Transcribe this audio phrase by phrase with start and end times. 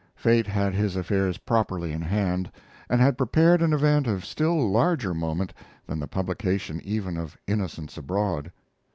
[0.15, 2.51] Fate had his affairs properly in hand,
[2.89, 5.53] and had prepared an event of still larger moment
[5.85, 8.51] than the publication even of Innocents Abroad.